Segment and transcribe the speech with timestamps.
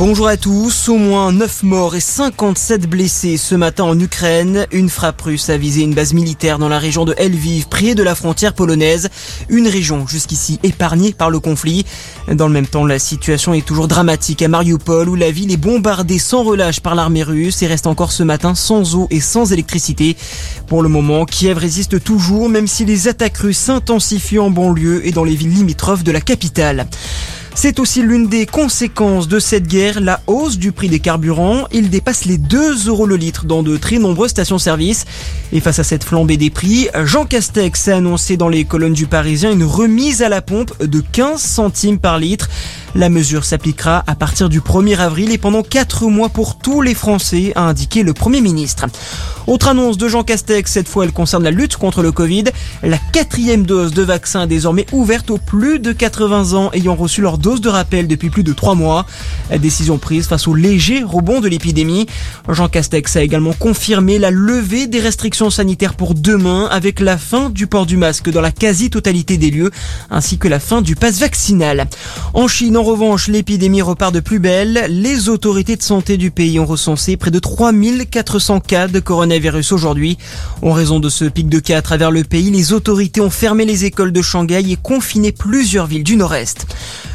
[0.00, 0.88] Bonjour à tous.
[0.88, 4.66] Au moins 9 morts et 57 blessés ce matin en Ukraine.
[4.72, 8.02] Une frappe russe a visé une base militaire dans la région de Lviv, près de
[8.02, 9.10] la frontière polonaise.
[9.50, 11.84] Une région jusqu'ici épargnée par le conflit.
[12.32, 15.58] Dans le même temps, la situation est toujours dramatique à Mariupol où la ville est
[15.58, 19.52] bombardée sans relâche par l'armée russe et reste encore ce matin sans eau et sans
[19.52, 20.16] électricité.
[20.66, 25.12] Pour le moment, Kiev résiste toujours même si les attaques russes s'intensifient en banlieue et
[25.12, 26.86] dans les villes limitrophes de la capitale.
[27.62, 31.66] C'est aussi l'une des conséquences de cette guerre, la hausse du prix des carburants.
[31.72, 35.04] Il dépasse les 2 euros le litre dans de très nombreuses stations-service.
[35.52, 39.06] Et face à cette flambée des prix, Jean Castex a annoncé dans les colonnes du
[39.06, 42.48] Parisien une remise à la pompe de 15 centimes par litre.
[42.94, 46.94] La mesure s'appliquera à partir du 1er avril et pendant 4 mois pour tous les
[46.94, 48.86] Français, a indiqué le Premier ministre.
[49.46, 52.44] Autre annonce de Jean Castex, cette fois elle concerne la lutte contre le Covid.
[52.82, 57.20] La quatrième dose de vaccin est désormais ouverte aux plus de 80 ans ayant reçu
[57.20, 59.06] leur dose de rappel depuis plus de 3 mois.
[59.60, 62.06] Décision prise face au léger rebond de l'épidémie.
[62.48, 67.50] Jean Castex a également confirmé la levée des restrictions sanitaires pour demain avec la fin
[67.50, 69.70] du port du masque dans la quasi-totalité des lieux
[70.10, 71.88] ainsi que la fin du pass vaccinal.
[72.34, 74.86] En Chine, en revanche, l'épidémie repart de plus belle.
[74.88, 80.16] Les autorités de santé du pays ont recensé près de 3400 cas de coronavirus aujourd'hui.
[80.62, 83.66] En raison de ce pic de cas à travers le pays, les autorités ont fermé
[83.66, 86.64] les écoles de Shanghai et confiné plusieurs villes du nord-est.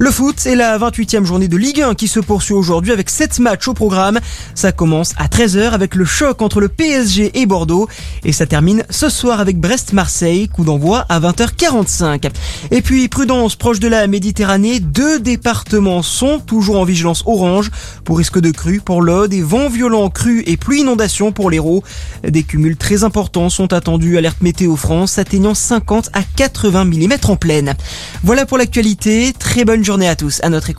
[0.00, 3.40] Le foot, c'est la 28e journée de Ligue 1 qui se poursuit aujourd'hui avec 7
[3.40, 4.20] matchs au programme.
[4.54, 7.88] Ça commence à 13h avec le choc entre le PSG et Bordeaux
[8.24, 12.30] et ça termine ce soir avec Brest-Marseille, coup d'envoi à 20h45.
[12.70, 15.18] Et puis prudence proche de la Méditerranée, deux
[16.02, 17.70] sont toujours en vigilance orange
[18.04, 21.82] pour risque de crue pour l'Aude et vents violents, crues et pluie inondation pour l'Hérault.
[22.22, 27.36] Des cumuls très importants sont attendus, alerte météo France atteignant 50 à 80 mm en
[27.36, 27.74] pleine.
[28.22, 30.40] Voilà pour l'actualité, très bonne journée à tous.
[30.42, 30.76] À notre écoute.